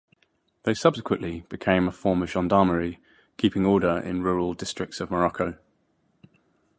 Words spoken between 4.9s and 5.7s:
of Morocco.